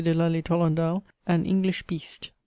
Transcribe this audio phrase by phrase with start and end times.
[0.03, 2.31] de Lally Tolendal "an English beast."